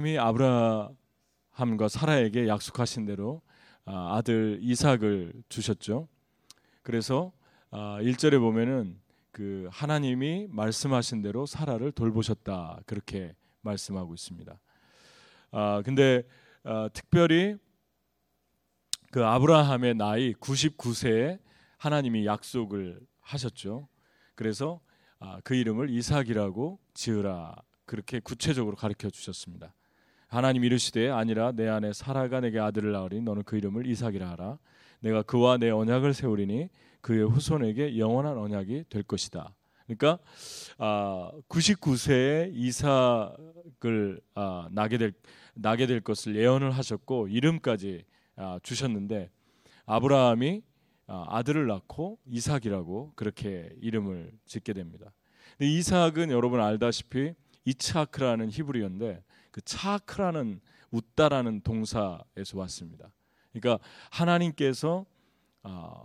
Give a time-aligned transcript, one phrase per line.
[0.00, 3.42] 이미 아브라함과 사라에게 약속하신 대로
[3.84, 6.06] 아, 아들 이삭을 주셨죠.
[6.82, 7.32] 그래서
[7.72, 9.00] 1절에 아, 보면은
[9.32, 14.60] 그 하나님이 말씀하신 대로 사라를 돌보셨다 그렇게 말씀하고 있습니다.
[15.50, 16.22] 아 근데
[16.62, 17.56] 아, 특별히
[19.10, 21.40] 그 아브라함의 나이 99세에
[21.76, 23.88] 하나님이 약속을 하셨죠.
[24.36, 24.80] 그래서
[25.18, 29.74] 아, 그 이름을 이삭이라고 지으라 그렇게 구체적으로 가르쳐 주셨습니다.
[30.28, 34.58] 하나님 이르시되 아니라 내 안에 사라가 내게 아들을 낳으리 너는 그 이름을 이삭이라 하라
[35.00, 36.68] 내가 그와 내 언약을 세우리니
[37.00, 39.54] 그의 후손에게 영원한 언약이 될 것이다.
[39.86, 40.18] 그러니까
[40.76, 45.12] 아, 99세에 이삭을 아, 나게 될
[45.54, 48.04] 나게 될 것을 예언을 하셨고 이름까지
[48.36, 49.30] 아, 주셨는데
[49.86, 50.62] 아브라함이
[51.06, 55.10] 아, 아들을 낳고 이삭이라고 그렇게 이름을 짓게 됩니다.
[55.56, 57.32] 근데 이삭은 여러분 알다시피
[57.64, 59.22] 이차크라는 히브리어인데
[59.58, 60.60] 그 차크라는
[60.92, 63.10] 웃다라는 동사에서 왔습니다.
[63.52, 65.04] 그러니까 하나님께서
[65.64, 66.04] 아,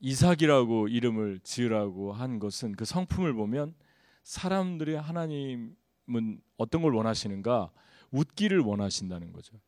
[0.00, 3.76] 이삭이라고 이름을 지으라고 한 것은 그 성품을 보면
[4.24, 7.70] 사람들이 하나님은 어떤 걸 원하시는가
[8.10, 9.60] 웃기를 원하신다는 거죠.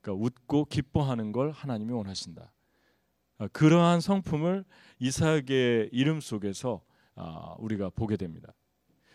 [0.00, 2.50] 그러니까 웃고 기뻐하는 걸 하나님이 원하신다.
[3.36, 4.64] 아, 그러한 성품을
[4.98, 6.80] 이삭의 이름 속에서
[7.16, 8.54] 아, 우리가 보게 됩니다.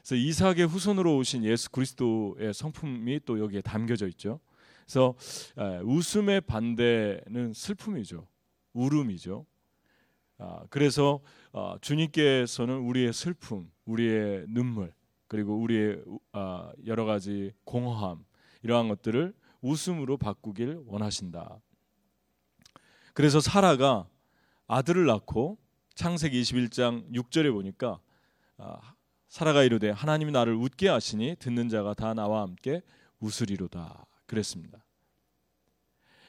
[0.10, 4.40] 그래서 이삭의 후손으로 오신 예수 그리스도의 성품이 또 여기에 담겨져 있죠.
[4.84, 5.14] 그래서
[5.84, 8.28] 웃음의 반대는 슬픔이죠.
[8.74, 9.46] 울음이죠.
[10.40, 11.20] 아, 그래서
[11.52, 14.92] 아, 주님께서는 우리의 슬픔, 우리의 눈물,
[15.28, 18.26] 그리고 우리의 아, 여러 가지 공허함
[18.64, 21.62] 이러한 것들을 웃음으로 바꾸길 원하신다.
[23.14, 24.08] 그래서 사라가
[24.66, 25.60] 아들을 낳고
[25.94, 28.00] 창세기 21장 6절에 보니까
[29.30, 32.82] 사라가 이르되 하나님이 나를 웃게 하시니 듣는 자가 다 나와 함께
[33.20, 34.84] 웃으리로다 그랬습니다.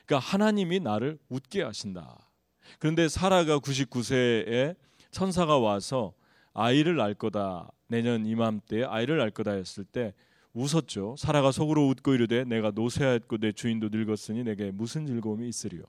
[0.04, 2.30] 그러니까 하나님이 나를 웃게 하신다.
[2.78, 4.76] 그런데 사라가 99세에
[5.10, 6.12] 천사가 와서
[6.52, 7.70] 아이를 낳을 거다.
[7.88, 10.12] 내년 이맘때 아이를 낳을 거다 했을 때
[10.52, 11.16] 웃었죠.
[11.16, 15.84] 사라가 속으로 웃고 이르되 내가 노쇠하였고 내 주인도 늙었으니 내게 무슨 즐거움이 있으리요.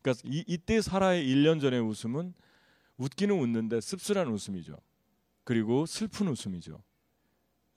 [0.00, 2.32] 그러니까 이, 이때 사라의 1년 전의 웃음은
[2.96, 4.78] 웃기는 웃는데 씁쓸한 웃음이죠.
[5.46, 6.82] 그리고 슬픈 웃음이죠.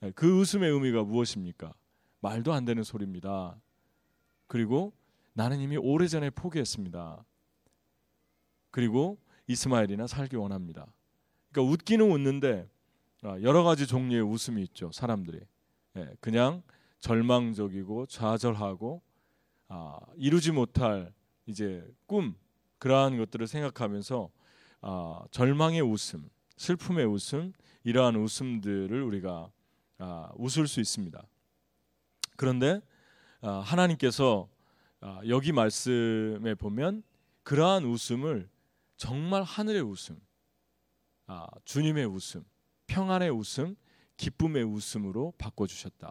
[0.00, 1.72] 네, 그 웃음의 의미가 무엇입니까?
[2.18, 3.60] 말도 안 되는 소리입니다.
[4.48, 4.92] 그리고
[5.34, 7.24] 나는 이미 오래전에 포기했습니다.
[8.72, 10.92] 그리고 이스마엘이나 살기 원합니다.
[11.52, 12.68] 그러니까 웃기는 웃는데
[13.22, 14.90] 아, 여러 가지 종류의 웃음이 있죠.
[14.90, 15.38] 사람들이
[15.94, 16.64] 예, 그냥
[16.98, 19.00] 절망적이고 좌절하고
[19.68, 21.12] 아, 이루지 못할
[21.46, 22.34] 이제 꿈
[22.78, 24.28] 그러한 것들을 생각하면서
[24.80, 26.28] 아, 절망의 웃음,
[26.60, 27.54] 슬픔의 웃음
[27.84, 29.50] 이러한 웃음들을 우리가
[30.36, 31.26] 웃을 수 있습니다.
[32.36, 32.82] 그런데
[33.40, 34.46] 하나님께서
[35.26, 37.02] 여기 말씀에 보면
[37.44, 38.50] 그러한 웃음을
[38.98, 40.20] 정말 하늘의 웃음,
[41.26, 42.44] 아, 주님의 웃음,
[42.88, 43.74] 평안의 웃음,
[44.18, 46.10] 기쁨의 웃음으로 바꿔주셨다.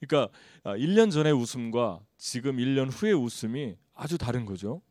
[0.00, 4.82] 그러니까 1년 아, 전의 웃음과 지금 1년 후의 웃음이 아주 다른 거죠.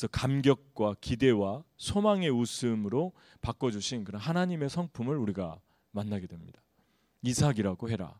[0.00, 3.12] 그래서 감격과 기대와 소망의 웃음으로
[3.42, 6.62] 바꿔주신 그런 하나님의 성품을 우리가 만나게 됩니다.
[7.20, 8.18] 이삭이라고 해라.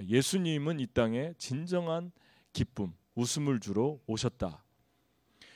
[0.00, 2.12] 예수님은 이 땅에 진정한
[2.52, 4.62] 기쁨, 웃음을 주러 오셨다.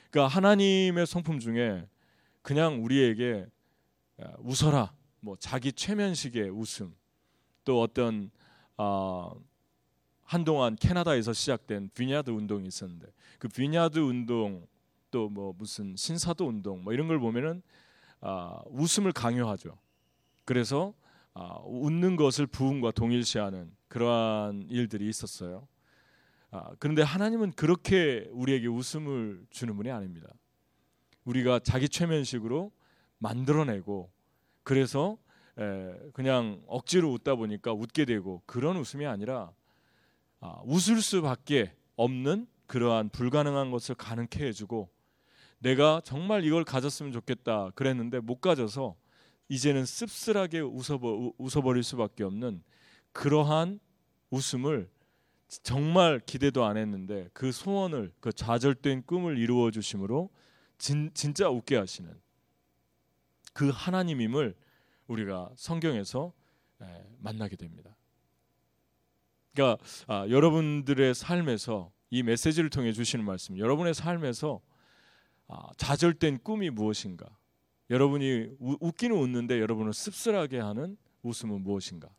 [0.09, 1.87] 그러니까 하나님의 성품 중에
[2.41, 3.45] 그냥 우리에게
[4.39, 6.93] 웃어라, 뭐 자기 최면식의 웃음,
[7.63, 8.31] 또 어떤
[8.75, 9.31] 어,
[10.23, 13.07] 한동안 캐나다에서 시작된 비냐드 운동이 있었는데
[13.39, 14.67] 그 비냐드 운동
[15.13, 17.61] 또 뭐 무슨 신사도 운동 뭐 이런 걸 보면은
[18.19, 19.77] 아, 웃음을 강요하죠.
[20.43, 20.95] 그래서
[21.35, 25.67] 아, 웃는 것을 부흥과 동일시하는 그러한 일들이 있었어요.
[26.49, 30.27] 아, 그런데 하나님은 그렇게 우리에게 웃음을 주는 분이 아닙니다.
[31.25, 32.71] 우리가 자기 최면식으로
[33.19, 34.11] 만들어내고
[34.63, 35.17] 그래서
[35.59, 39.51] 에, 그냥 억지로 웃다 보니까 웃게 되고 그런 웃음이 아니라
[40.39, 44.89] 아, 웃을 수밖에 없는 그러한 불가능한 것을 가능케 해주고
[45.63, 48.97] 내가 정말 이걸 가졌으면 좋겠다 그랬는데 못 가져서
[49.47, 52.61] 이제는 씁쓸하게 웃어버, 웃어버릴 수밖에 없는
[53.13, 53.79] 그러한
[54.29, 54.89] 웃음을
[55.61, 60.29] 정말 기대도 안 했는데 그 소원을 그 좌절된 꿈을 이루어 주심으로
[60.77, 62.13] 진, 진짜 웃게 하시는
[63.53, 64.55] 그 하나님임을
[65.07, 66.33] 우리가 성경에서
[66.81, 66.85] 에,
[67.19, 67.95] 만나게 됩니다.
[69.53, 74.72] 그러니까 아, 여러분들의 삶에서 이 메시지를 통해 주시는 말씀, 여러분의 삶에서 아,
[75.77, 77.25] 좌절된 꿈이 무엇인가?
[77.89, 82.09] 여러분이 우, 웃기는 웃는데 여러분을 씁쓸하게 하는 웃음은 무엇인가?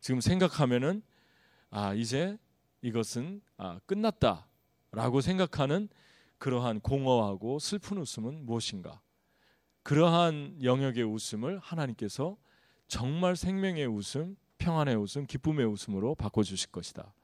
[0.00, 1.02] 지금 생각하면은
[1.70, 2.38] 아 이제
[2.82, 5.88] 이것은 아, 끝났다라고 생각하는
[6.38, 9.00] 그러한 공허하고 슬픈 웃음은 무엇인가?
[9.82, 12.36] 그러한 영역의 웃음을 하나님께서
[12.88, 17.14] 정말 생명의 웃음, 평안의 웃음, 기쁨의 웃음으로 바꿔 주실 것이다.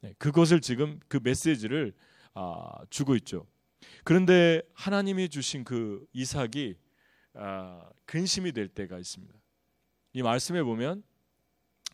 [0.00, 1.92] 네, 그것을 지금 그 메시지를
[2.34, 3.46] 아, 주고 있죠.
[4.04, 6.76] 그런데 하나님이 주신 그 이삭이
[7.34, 9.34] 아, 근심이 될 때가 있습니다.
[10.14, 11.02] 이 말씀에 보면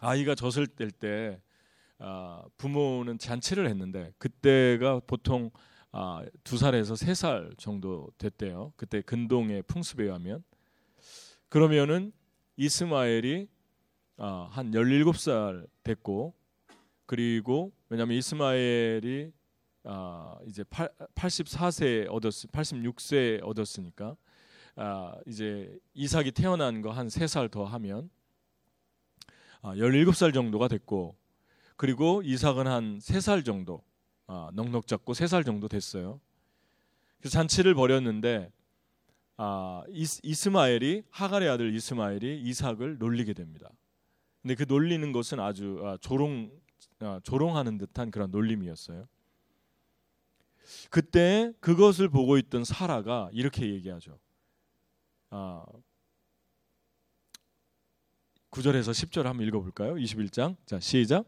[0.01, 1.41] 아이가 젖을 뗄때
[1.99, 5.51] 아, 부모는 잔치를 했는데 그때가 보통
[5.91, 8.73] 아, 두 살에서 세 살 정도 됐대요.
[8.77, 10.43] 그때 근동의 풍습에 의하면
[11.49, 12.13] 그러면은
[12.57, 13.49] 이스마엘이
[14.19, 16.35] 아, 한 17살 됐고
[17.07, 19.33] 그리고 왜냐하면 이스마엘이
[19.91, 24.17] 아, 이제 8, 84세 얻었 86세 얻었으니까
[24.77, 28.11] 아, 이제 이삭이 태어난 거한 3살 더 하면
[29.63, 31.17] 아, 17살 정도가 됐고
[31.77, 33.83] 그리고 이삭은 한 3살 정도
[34.27, 36.21] 아, 넉넉 잡고 3살 정도 됐어요.
[37.19, 38.53] 그래서 잔치를 벌였는데
[39.39, 43.71] 아, 이스, 마엘이 하갈의 아들 이스마엘이 이삭을 놀리게 됩니다.
[44.43, 46.51] 근데 그 놀리는 것은 아주 아, 조롱
[47.01, 49.09] 아, 조롱하는 듯한 그런 놀림이었어요.
[50.91, 54.19] 그때 그것을 보고 있던 사라가 이렇게 얘기하죠.
[55.31, 55.65] 아,
[58.51, 59.95] 9절에서 10절 한번 읽어볼까요?
[59.95, 60.57] 21장.
[60.67, 61.27] 자, 시작.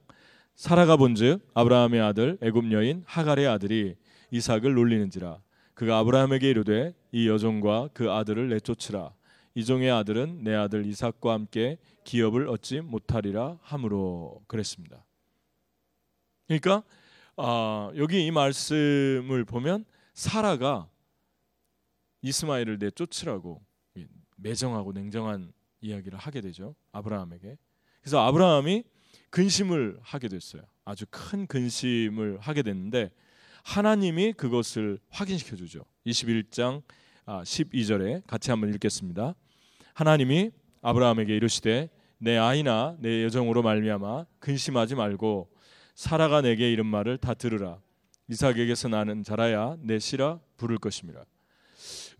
[0.54, 3.96] 사라가 본즉 아브라함의 아들 애굽 여인 하갈의 아들이
[4.30, 5.40] 이삭을 놀리는지라
[5.74, 9.14] 그가 아브라함에게 이르되 이 여종과 그 아들을 내쫓으라
[9.54, 15.04] 이 종의 아들은 내 아들 이삭과 함께 기업을 얻지 못하리라 함으로 그랬습니다.
[16.46, 16.82] 그러니까
[17.42, 20.90] 아, 여기 이 말씀을 보면 사라가
[22.20, 23.62] 이스마엘을 내쫓으라고
[24.36, 25.50] 매정하고 냉정한
[25.80, 26.74] 이야기를 하게 되죠.
[26.92, 27.56] 아브라함에게.
[28.02, 28.84] 그래서 아브라함이
[29.30, 30.62] 근심을 하게 됐어요.
[30.84, 33.10] 아주 큰 근심을 하게 됐는데
[33.64, 35.86] 하나님이 그것을 확인시켜 주죠.
[36.06, 36.82] 21장
[37.24, 39.34] 12절에 아, 같이 한번 읽겠습니다.
[39.94, 40.50] 하나님이
[40.82, 41.88] 아브라함에게 이르시되
[42.18, 45.48] 내 아이나 내 여정으로 말미암아 근심하지 말고
[45.94, 47.80] 사라가 내게 이른 말을 다 들으라.
[48.28, 51.24] 이삭에게서 나는 자라야 내 씨라 부를 것입니다.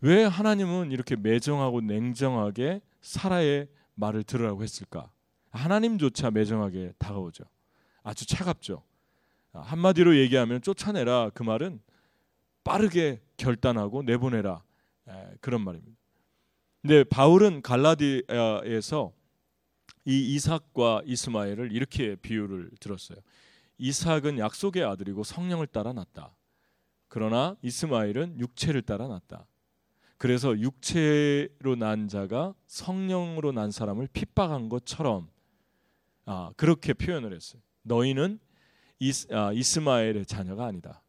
[0.01, 5.11] 왜 하나님은 이렇게 매정하고 냉정하게 사라의 말을 들으라고 했을까?
[5.51, 7.43] 하나님조차 매정하게 다가오죠.
[8.03, 8.83] 아주 차갑죠.
[9.53, 11.81] 한마디로 얘기하면 쫓아내라 그 말은
[12.63, 14.63] 빠르게 결단하고 내보내라
[15.39, 15.97] 그런 말입니다.
[16.81, 19.13] 근데 바울은 갈라디아에서
[20.05, 23.19] 이 이삭과 이스마엘을 이렇게 비유를 들었어요.
[23.81, 26.35] 이삭은 약속의 아들이고 성령을 따라 났다.
[27.07, 29.47] 그러나 이스마엘은 육체를 따라 났다.
[30.17, 35.29] 그래서 육체로 난 자가 성령으로 난 사람을 핍박한 것처럼
[36.25, 37.59] 아, 그렇게 표현을 했어요.
[37.81, 38.39] 너희는
[38.99, 41.01] 이스, 아, 이스마엘의 자녀가 아니다.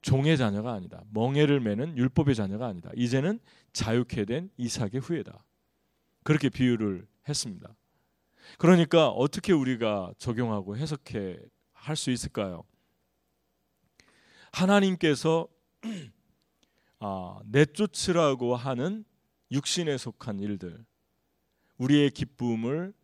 [0.00, 1.02] 종의 자녀가 아니다.
[1.10, 2.90] 멍에를 매는 율법의 자녀가 아니다.
[2.94, 3.40] 이제는
[3.72, 5.42] 자유케 된 이삭의 후예다.
[6.22, 7.74] 그렇게 비유를 했습니다.
[8.58, 11.40] 그러니까 어떻게 우리가 적용하고 해석해
[11.84, 12.64] 할 수 있을까요?
[14.52, 15.46] 하나님께서
[17.00, 19.04] 아, 내쫓으라고 하는
[19.50, 20.84] 육신에 속한 일들,
[21.76, 22.94] 우리의 기쁨을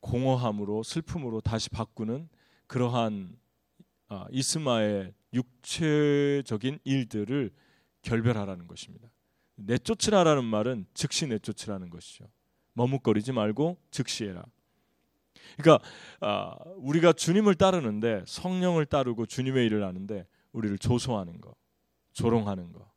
[0.00, 2.28] 공허함으로 슬픔으로 다시 바꾸는
[2.66, 3.36] 그러한
[4.08, 7.50] 아, 이스마의 육체적인 일들을
[8.02, 9.08] 결별하라는 것입니다.
[9.56, 12.26] 내쫓으라라는 말은 즉시 내쫓으라는 것이죠.
[12.72, 14.44] 머뭇거리지 말고 즉시해라.
[15.56, 15.86] 그러니까
[16.20, 21.54] 아, 우리가 주님을 따르는데 성령을 따르고 주님의 일을 하는데 우리를 조소하는 거,
[22.12, 22.90] 조롱하는 거,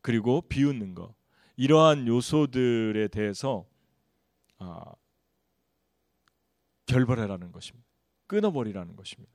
[0.00, 1.14] 그리고 비웃는 거
[1.56, 3.66] 이러한 요소들에 대해서
[4.58, 4.92] 아,
[6.86, 7.86] 결벌해라는 것입니다.
[8.26, 9.32] 끊어버리라는 것입니다.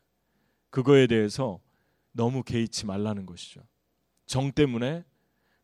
[0.70, 1.60] 그거에 대해서
[2.12, 3.62] 너무 개의치 말라는 것이죠.
[4.26, 5.04] 정 때문에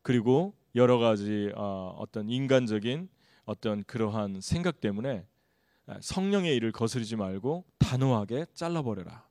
[0.02, 3.08] 그리고 여러 가지 어, 어떤 인간적인
[3.44, 5.26] 어떤 그러한 생각 때문에
[6.00, 9.28] 성령의 일을 거스르지 말고 단호하게 잘라버려라.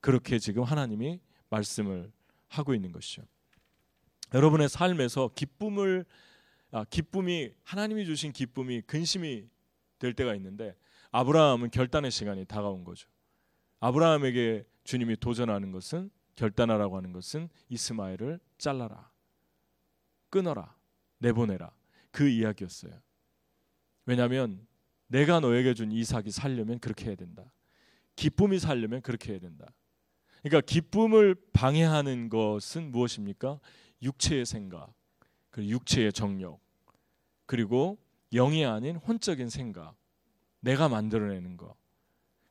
[0.00, 2.12] 그렇게 지금 하나님이 말씀을
[2.48, 3.22] 하고 있는 것이죠.
[4.34, 6.04] 여러분의 삶에서 기쁨을
[6.70, 9.48] 아, 기쁨이 하나님이 주신 기쁨이 근심이
[9.98, 10.76] 될 때가 있는데
[11.10, 13.08] 아브라함은 결단의 시간이 다가온 거죠.
[13.80, 19.10] 아브라함에게 주님이 도전하는 것은 결단하라고 하는 것은 이스마엘을 잘라라.
[20.30, 20.76] 끊어라.
[21.18, 21.72] 내보내라.
[22.10, 22.92] 그 이야기였어요.
[24.04, 24.66] 왜냐하면
[25.08, 27.44] 내가 너에게 준 이삭이 살려면 그렇게 해야 된다.
[28.16, 29.66] 기쁨이 살려면 그렇게 해야 된다.
[30.42, 33.58] 그러니까 기쁨을 방해하는 것은 무엇입니까?
[34.02, 34.92] 육체의 생각,
[35.50, 36.60] 그리고 육체의 정욕,
[37.46, 37.98] 그리고
[38.32, 39.96] 영이 아닌 혼적인 생각,
[40.60, 41.74] 내가 만들어내는 것.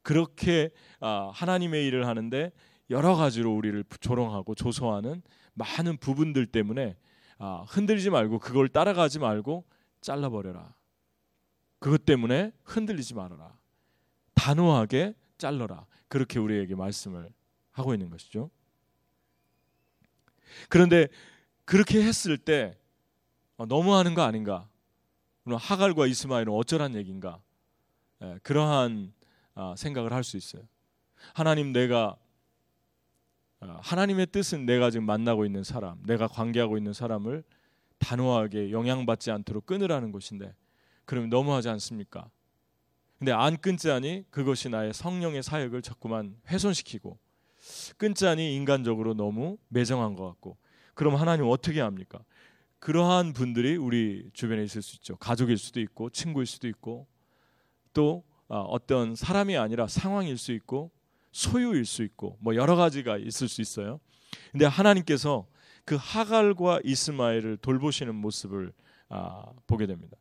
[0.01, 2.51] 그렇게 아, 하나님의 일을 하는데
[2.89, 5.21] 여러 가지로 우리를 조롱하고 조소하는
[5.53, 6.95] 많은 부분들 때문에
[7.37, 9.65] 아, 흔들리지 말고 그걸 따라가지 말고
[10.01, 10.76] 잘라버려라.
[11.79, 13.57] 그것 때문에 흔들리지 말아라.
[14.33, 15.85] 단호하게 잘라라.
[16.07, 17.29] 그렇게 우리에게 말씀을
[17.71, 18.49] 하고 있는 것이죠.
[20.69, 21.07] 그런데
[21.65, 22.77] 그렇게 했을 때
[23.57, 24.67] 어, 너무하는 거 아닌가?
[25.45, 27.39] 하갈과 이스마엘은 어쩌란 얘긴가?
[28.21, 29.13] 예, 그러한
[29.55, 30.63] 아, 생각을 할 수 있어요.
[31.33, 32.15] 하나님 내가
[33.59, 37.43] 아, 하나님의 뜻은 내가 지금 만나고 있는 사람, 내가 관계하고 있는 사람을
[37.97, 40.53] 단호하게 영향받지 않도록 끊으라는 것인데
[41.07, 42.29] 그러면 너무하지 않습니까?
[43.17, 47.17] 근데 안 끊자니 그것이 나의 성령의 사역을 자꾸만 훼손시키고
[47.95, 50.57] 끊자니 인간적으로 너무 매정한 것 같고
[50.93, 52.19] 그럼 하나님 어떻게 합니까?
[52.79, 55.15] 그러한 분들이 우리 주변에 있을 수 있죠.
[55.15, 57.07] 가족일 수도 있고 친구일 수도 있고
[57.93, 60.91] 또 아, 어떤 사람이 아니라 상황일 수 있고
[61.31, 64.01] 소유일 수 있고 뭐 여러 가지가 있을 수 있어요.
[64.51, 65.47] 근데 하나님께서
[65.85, 68.73] 그 하갈과 이스마엘을 돌보시는 모습을
[69.07, 70.17] 아, 보게 됩니다.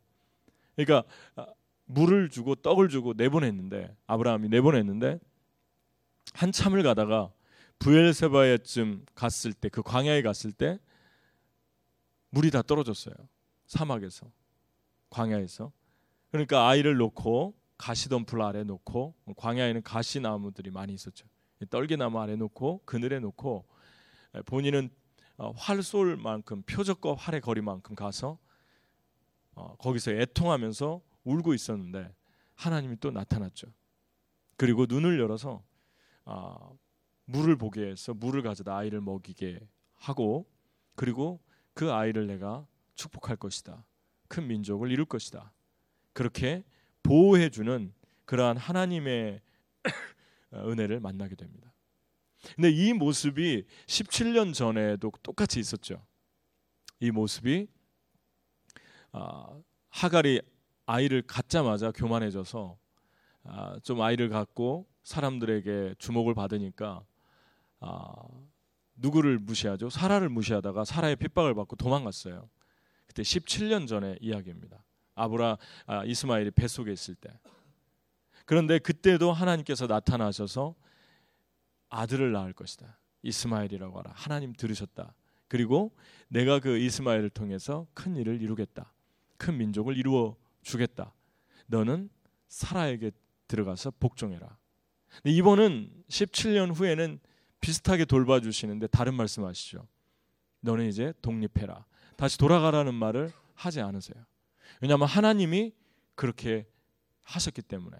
[0.77, 1.03] 그러니까
[1.35, 1.47] 아,
[1.85, 5.19] 물을 주고 떡을 주고 내보냈는데 아브라함이 내보냈는데
[6.33, 7.31] 한참을 가다가
[7.79, 10.79] 부엘세바에쯤 갔을 때 그 광야에 갔을 때
[12.29, 13.15] 물이 다 떨어졌어요.
[13.65, 14.31] 사막에서
[15.09, 15.71] 광야에서
[16.31, 21.27] 그러니까 아이를 놓고 가시덤불 아래 놓고 광야에는 가시나무들이 많이 있었죠.
[21.69, 23.65] 떨기나무 아래 놓고 그늘에 놓고
[24.45, 24.89] 본인은
[25.37, 28.39] 어, 활쏠 만큼 표적과 활의 거리만큼 가서
[29.57, 32.13] 어, 거기서 애통하면서 울고 있었는데
[32.53, 33.67] 하나님이 또 나타났죠.
[34.55, 35.63] 그리고 눈을 열어서
[36.25, 36.69] 아,
[37.25, 39.59] 물을 보게 해서 물을 가져다 아이를 먹이게
[39.95, 40.47] 하고
[40.95, 41.41] 그리고
[41.73, 43.83] 그 아이를 내가 축복할 것이다.
[44.27, 45.51] 큰 민족을 이룰 것이다.
[46.13, 46.63] 그렇게
[47.01, 47.93] 보호해 주는
[48.25, 49.41] 그러한 하나님의
[50.53, 51.73] 은혜를 만나게 됩니다.
[52.55, 56.05] 근데 이 모습이 17년 전에도 똑같이 있었죠.
[56.99, 57.76] 이 모습이 아,
[59.89, 60.41] 하갈이
[60.85, 62.77] 아이를 갖자마자 교만해져서
[63.43, 67.05] 아, 좀 아이를 갖고 사람들에게 주목을 받으니까
[67.79, 68.13] 아,
[68.95, 69.89] 누구를 무시하죠?
[69.89, 72.49] 사라를 무시하다가 사라의 핍박을 받고 도망갔어요.
[73.05, 74.83] 그때 17년 전의 이야기입니다.
[75.15, 77.29] 아브라 아, 이스마엘이 뱃속에 있을 때.
[78.45, 80.75] 그런데 그때도 하나님께서 나타나셔서
[81.89, 82.99] 아들을 낳을 것이다.
[83.23, 84.11] 이스마엘이라고 하라.
[84.15, 85.15] 하나님 들으셨다.
[85.47, 85.95] 그리고
[86.27, 88.93] 내가 그 이스마엘을 통해서 큰 일을 이루겠다.
[89.37, 91.13] 큰 민족을 이루어 주겠다.
[91.67, 92.09] 너는
[92.47, 93.11] 사라에게
[93.47, 94.57] 들어가서 복종해라.
[95.23, 97.19] 이번은 17년 후에는
[97.59, 99.87] 비슷하게 돌봐주시는데 다른 말씀하시죠.
[100.61, 101.85] 너는 이제 독립해라.
[102.15, 104.25] 다시 돌아가라는 말을 하지 않으세요.
[104.81, 105.73] 왜냐하면 하나님이
[106.15, 106.67] 그렇게
[107.23, 107.97] 하셨기 때문에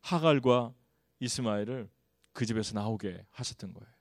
[0.00, 0.72] 하갈과
[1.20, 1.88] 이스마엘을
[2.32, 3.92] 그 집에서 나오게 하셨던 거예요.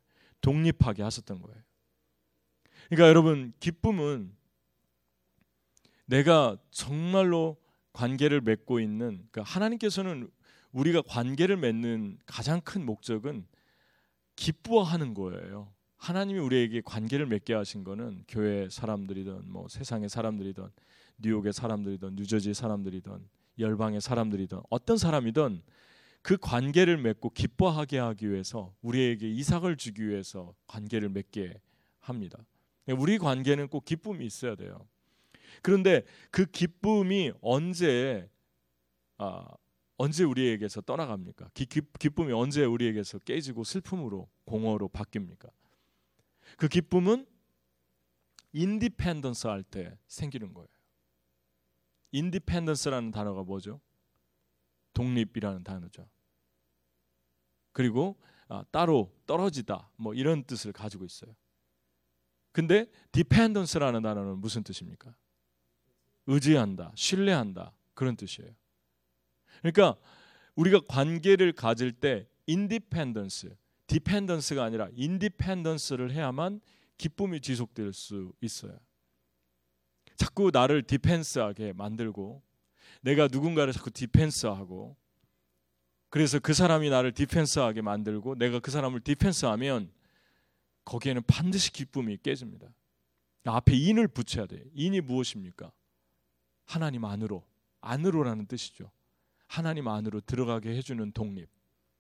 [0.42, 1.62] 독립하게 하셨던 거예요.
[2.90, 4.36] 그러니까 여러분 기쁨은
[6.06, 7.58] 내가 정말로
[7.94, 10.30] 관계를 맺고 있는 그러니까 하나님께서는
[10.72, 13.46] 우리가 관계를 맺는 가장 큰 목적은
[14.36, 15.74] 기뻐하는 거예요.
[15.98, 20.68] 하나님이 우리에게 관계를 맺게 하신 거는 교회 사람들이든 뭐 세상의 사람들이든
[21.20, 25.62] 뉴욕의 사람들이든 뉴저지 사람들이든 열방의 사람들이든 어떤 사람이든
[26.22, 31.54] 그 관계를 맺고 기뻐하게 하기 위해서 우리에게 이삭을 주기 위해서 관계를 맺게
[32.00, 32.40] 합니다.
[32.98, 34.86] 우리 관계는 꼭 기쁨이 있어야 돼요.
[35.62, 38.30] 그런데 그 기쁨이 언제
[39.18, 39.46] 아,
[39.98, 41.50] 언제 우리에게서 떠나갑니까?
[41.54, 45.50] 기, 기쁨이 언제 우리에게서 깨지고 슬픔으로 공허로 바뀝니까?
[46.58, 47.26] 그 기쁨은
[48.52, 50.68] independence 할 때 생기는 거예요.
[52.12, 53.82] independence라는 단어가 뭐죠?
[54.94, 56.10] 독립이라는 단어죠.
[57.74, 61.36] 그리고 아, 따로 떨어지다 뭐 이런 뜻을 가지고 있어요.
[62.52, 65.14] 근데 dependence라는 단어는 무슨 뜻입니까?
[66.28, 68.52] 의지한다, 신뢰한다 그런 뜻이에요.
[69.60, 69.96] 그러니까
[70.56, 73.56] 우리가 관계를 가질 때 independence,
[73.88, 76.62] dependence가 아니라 independence를 해야만
[76.98, 78.78] 기쁨이 지속될 수 있어요.
[80.16, 82.42] 자꾸 나를 defense하게 만들고
[83.02, 84.96] 내가 누군가를 자꾸 defense하고
[86.10, 89.92] 그래서 그 사람이 나를 defense하게 만들고 내가 그 사람을 defense하면
[90.86, 92.68] 거기에는 반드시 기쁨이 깨집니다.
[93.44, 94.64] 앞에 in을 붙여야 돼.
[94.74, 95.72] in이 무엇입니까?
[96.66, 97.44] 하나님 안으로
[97.82, 98.92] 안으로라는 뜻이죠.
[99.48, 101.48] 하나님 안으로 들어가게 해주는 독립.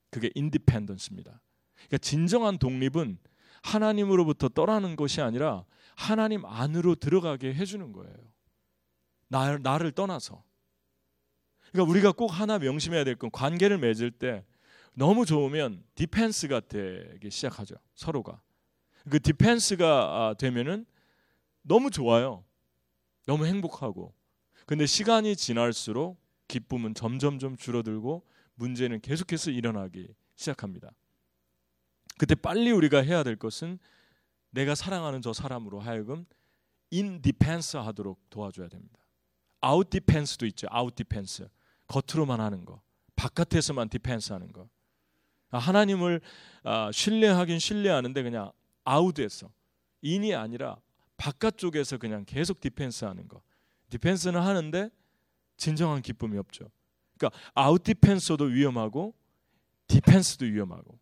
[0.09, 1.41] 그게 independence입니다.
[1.75, 3.17] 그러니까 진정한 독립은
[3.63, 8.15] 하나님으로부터 떠나는 것이 아니라 하나님 안으로 들어가게 해주는 거예요.
[9.27, 10.43] 나, 나를 떠나서.
[11.71, 14.45] 그러니까 우리가 꼭 하나 명심해야 될 건 관계를 맺을 때
[14.93, 17.75] 너무 좋으면 defense가 되기 시작하죠.
[17.95, 18.41] 서로가.
[19.09, 20.85] 그 depends가 아, 되면은
[21.61, 22.45] 너무 좋아요.
[23.25, 24.13] 너무 행복하고.
[24.65, 30.91] 근데 시간이 지날수록 기쁨은 점점점 줄어들고 문제는 계속해서 일어나기 시작합니다.
[32.17, 33.79] 그때 빨리 우리가 해야 될 것은
[34.51, 36.25] 내가 사랑하는 저 사람으로 하여금
[36.89, 38.99] in depends 하도록 도와줘야 됩니다.
[39.59, 40.67] out depends도 있죠.
[40.69, 41.47] out depends.
[41.87, 42.81] 겉으로만 하는 거.
[43.15, 44.69] 바깥에서만 depends 하는 거.
[45.49, 46.21] 아, 하나님을
[46.63, 48.51] 아, 신뢰하긴 신뢰하는데 그냥
[48.83, 49.51] out에서
[50.01, 50.77] in이 아니라
[51.17, 53.41] 바깥쪽에서 그냥 계속 depends 하는 거.
[53.89, 54.89] depends는 하는데
[55.57, 56.69] 진정한 기쁨이 없죠.
[57.17, 59.13] 그러니까 out depends도 위험하고
[59.87, 60.99] depends도 위험하고.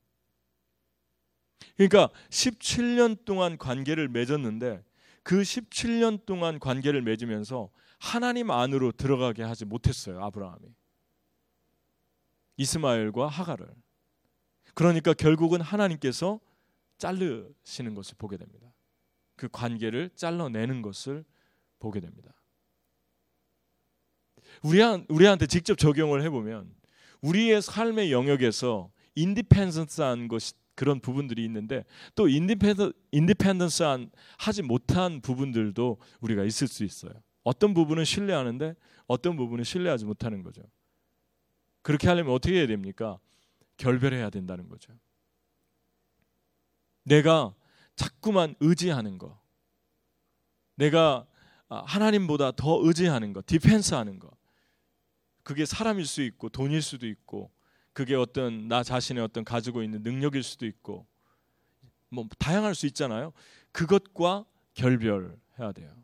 [1.75, 4.83] 그러니까 17년 동안 관계를 맺었는데
[5.23, 10.21] 그 17년 동안 관계를 맺으면서 하나님 안으로 들어가게 하지 못했어요.
[10.23, 10.67] 아브라함이.
[12.57, 13.67] 이스마엘과 하가를.
[14.73, 16.39] 그러니까 결국은 하나님께서
[16.97, 18.73] 자르시는 것을 보게 됩니다.
[19.35, 21.23] 그 관계를 잘라내는 것을
[21.79, 22.33] 보게 됩니다.
[24.61, 26.73] 우리한, 우리한테 직접 적용을 해보면
[27.21, 36.43] 우리의 삶의 영역에서 인디펜던스한 것 그런 부분들이 있는데 또 인디펜던 인디펜던스한 하지 못한 부분들도 우리가
[36.43, 37.13] 있을 수 있어요.
[37.43, 38.75] 어떤 부분은 신뢰하는데
[39.07, 40.63] 어떤 부분은 신뢰하지 못하는 거죠.
[41.81, 43.19] 그렇게 하려면 어떻게 해야 됩니까?
[43.77, 44.93] 결별해야 된다는 거죠.
[47.03, 47.53] 내가
[47.95, 49.39] 자꾸만 의지하는 거.
[50.75, 51.27] 내가
[51.69, 54.31] 아, 하나님보다 더 의지하는 거, 디펜스 하는 거.
[55.43, 57.51] 그게 사람일 수 있고 돈일 수도 있고
[57.93, 61.05] 그게 어떤 나 자신의 어떤 가지고 있는 능력일 수도 있고
[62.09, 63.33] 뭐 다양할 수 있잖아요.
[63.71, 66.03] 그것과 결별해야 돼요.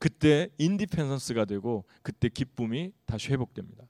[0.00, 3.84] 그때 independence가 되고 그때 기쁨이 다시 회복됩니다.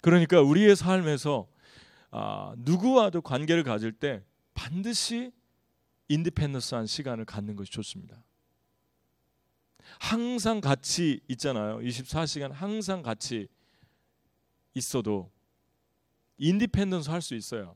[0.00, 1.48] 그러니까 우리의 삶에서
[2.10, 4.22] 아, 누구와도 관계를 가질 때
[4.54, 5.32] 반드시
[6.08, 8.22] independence한 시간을 갖는 것이 좋습니다.
[10.00, 11.78] 항상 같이 있잖아요.
[11.78, 13.48] 24시간 항상 같이
[14.74, 15.30] 있어도
[16.38, 17.74] independence 할 수 있어요.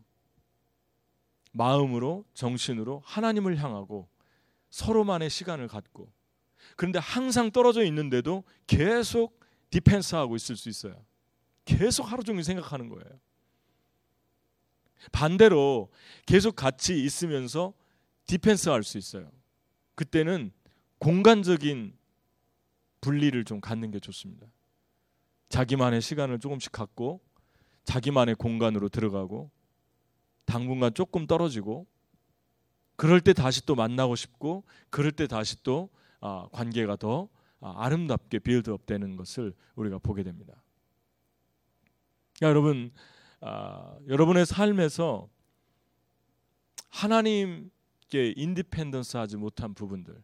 [1.52, 4.08] 마음으로 정신으로 하나님을 향하고
[4.70, 6.12] 서로만의 시간을 갖고
[6.76, 11.04] 그런데 항상 떨어져 있는데도 계속 depends하고 있을 수 있어요.
[11.64, 13.20] 계속 하루 종일 생각하는 거예요.
[15.12, 15.90] 반대로
[16.26, 17.72] 계속 같이 있으면서
[18.26, 19.30] depends 할 수 있어요.
[19.94, 20.52] 그때는
[20.98, 21.96] 공간적인
[23.00, 24.46] 분리를 좀 갖는 게 좋습니다.
[25.48, 27.20] 자기만의 시간을 조금씩 갖고
[27.84, 29.50] 자기만의 공간으로 들어가고
[30.44, 31.86] 당분간 조금 떨어지고
[32.96, 35.88] 그럴 때 다시 또 만나고 싶고 그럴 때 다시 또
[36.20, 37.28] 아, 관계가 더
[37.60, 40.62] 아, 아름답게 build up 되는 것을 우리가 보게 됩니다.
[42.36, 42.92] 그러니까 여러분
[43.40, 45.28] 아, 여러분의 삶에서
[46.90, 50.22] 하나님께 independence 하지 못한 부분들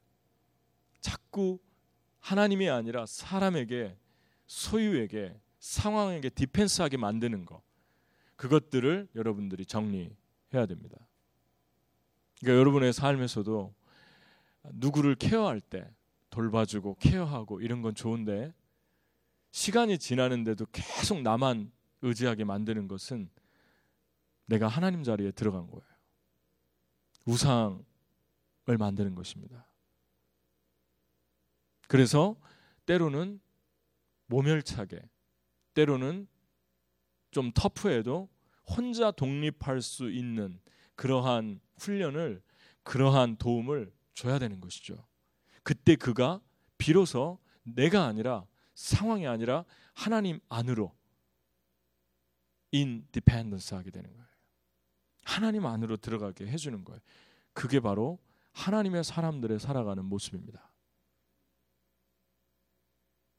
[1.01, 1.59] 자꾸
[2.27, 3.97] 하나님이 아니라 사람에게
[4.49, 7.63] 소유에게 상황에게 디펜스하게 만드는 것
[8.35, 10.97] 그것들을 여러분들이 정리해야 됩니다.
[12.41, 13.73] 그러니까 여러분의 삶에서도
[14.73, 15.89] 누구를 케어할 때
[16.31, 18.53] 돌봐주고 케어하고 이런 건 좋은데
[19.53, 21.71] 시간이 지나는데도 계속 나만
[22.03, 23.31] 의지하게 만드는 것은
[24.47, 25.87] 내가 하나님 자리에 들어간 거예요.
[27.25, 27.85] 우상을
[28.79, 29.67] 만드는 것입니다.
[31.89, 32.37] 그래서
[32.87, 33.41] 때로는
[34.27, 35.01] 모멸차게,
[35.75, 36.27] 때로는
[37.31, 38.29] 좀 터프해도
[38.67, 40.61] 혼자 독립할 수 있는
[40.95, 42.43] 그러한 훈련을,
[42.83, 45.07] 그러한 도움을 줘야 되는 것이죠.
[45.63, 46.41] 그때 그가
[46.79, 50.95] 비로소 내가 아니라 상황이 아니라 하나님 안으로
[52.71, 54.27] 인디펜던스 하게 되는 거예요.
[55.25, 57.01] 하나님 안으로 들어가게 해 주는 거예요.
[57.53, 58.19] 그게 바로
[58.53, 60.71] 하나님의 사람들의 살아가는 모습입니다.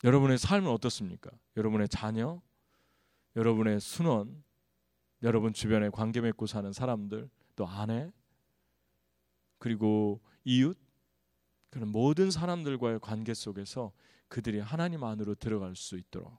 [0.04, 1.32] 여러분의 삶은 어떻습니까?
[1.56, 2.42] 여러분의 자녀,
[3.36, 4.44] 여러분의 순원,
[5.24, 8.12] 여러분 주변에 관계 맺고 사는 사람들, 또 아내,
[9.58, 10.78] 그리고 이웃,
[11.70, 13.92] 그런 모든 사람들과의 관계 속에서
[14.28, 16.38] 그들이 하나님 안으로 들어갈 수 있도록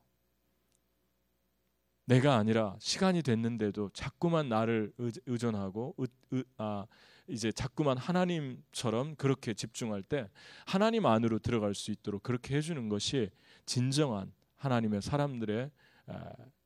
[2.04, 4.92] 내가 아니라 시간이 됐는데도 자꾸만 나를
[5.26, 6.86] 의존하고 의, 의, 아,
[7.26, 10.30] 이제 자꾸만 하나님처럼 그렇게 집중할 때
[10.64, 13.30] 하나님 안으로 들어갈 수 있도록 그렇게 해주는 것이
[13.68, 15.70] 진정한 하나님의 사람들의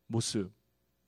[0.07, 0.53] 모습,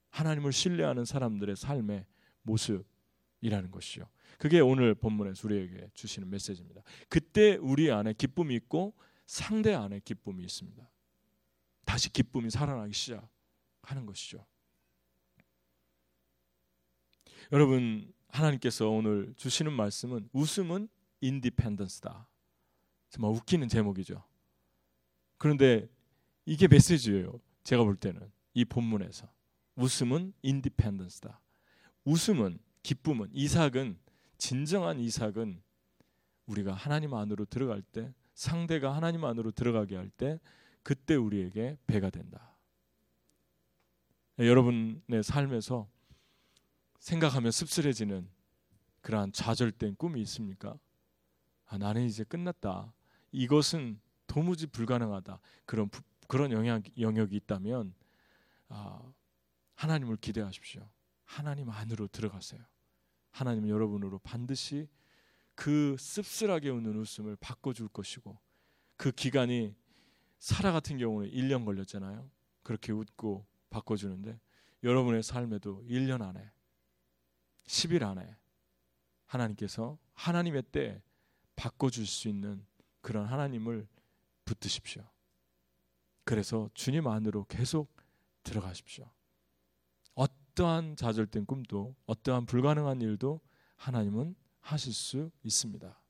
[0.09, 2.05] 하나님을 신뢰하는 사람들의 삶의
[2.43, 4.05] 모습이라는 것이요.
[4.37, 6.81] 그게 오늘 본문에서 우리에게 주시는 메시지입니다.
[7.07, 8.93] 그때 우리 안에 기쁨이 있고
[9.25, 10.91] 상대 안에 기쁨이 있습니다.
[11.85, 14.45] 다시 기쁨이 살아나기 시작하는 것이죠.
[17.53, 20.89] 여러분 하나님께서 오늘 주시는 말씀은 웃음은
[21.21, 22.27] 인디펜던스다.
[23.09, 24.21] 정말 웃기는 제목이죠.
[25.37, 25.87] 그런데
[26.45, 27.39] 이게 메시지예요.
[27.63, 29.27] 제가 볼 때는 이 본문에서
[29.75, 31.39] 웃음은 인디펜던스다.
[32.05, 33.97] 웃음은 기쁨은 이삭은
[34.37, 35.61] 진정한 이삭은
[36.45, 40.39] 우리가 하나님 안으로 들어갈 때 상대가 하나님 안으로 들어가게 할 때
[40.83, 42.55] 그때 우리에게 배가 된다.
[44.37, 45.89] 여러분의 삶에서
[46.99, 48.29] 생각하면 씁쓸해지는
[49.01, 50.77] 그러한 좌절된 꿈이 있습니까?
[51.65, 52.93] 아, 나는 이제 끝났다.
[53.31, 53.99] 이것은
[54.35, 55.39] 도무지 불가능하다.
[55.63, 57.93] 그런 부, 그런 영향, 영역이 있다면
[58.67, 59.13] 아,
[59.75, 60.85] 하나님을 기대하십시오.
[61.23, 62.61] 하나님 안으로 들어가세요.
[63.31, 64.89] 하나님은 여러분으로 반드시
[65.55, 68.37] 그 씁쓸하게 웃는 웃음을 바꿔줄 것이고
[68.97, 69.73] 그 기간이
[70.37, 72.29] 사라 같은 경우는 1년 걸렸잖아요.
[72.61, 74.37] 그렇게 웃고 바꿔주는데
[74.83, 76.51] 여러분의 삶에도 1년 안에
[77.67, 78.35] 10일 안에
[79.27, 81.01] 하나님께서 하나님의 때
[81.55, 82.65] 바꿔줄 수 있는
[82.99, 83.87] 그런 하나님을
[84.45, 85.03] 붙드십시오.
[86.23, 87.95] 그래서 주님 안으로 계속
[88.43, 89.11] 들어가십시오.
[90.13, 93.41] 어떠한 좌절된 꿈도 어떠한 불가능한 일도
[93.75, 96.01] 하나님은 하실 수 있습니다.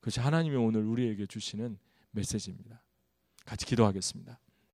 [0.00, 1.78] 그것이 하나님이 오늘 우리에게 주시는
[2.10, 2.82] 메시지입니다.
[3.46, 4.38] 같이 기도하겠습니다.